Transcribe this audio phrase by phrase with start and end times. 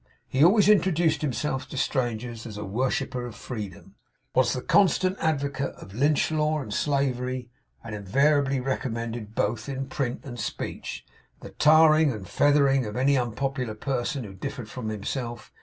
[0.27, 3.93] He always introduced himself to strangers as a worshipper of Freedom;
[4.33, 7.51] was the consistent advocate of Lynch law, and slavery;
[7.83, 11.05] and invariably recommended, both in print and speech,
[11.41, 15.51] the 'tarring and feathering' of any unpopular person who differed from himself.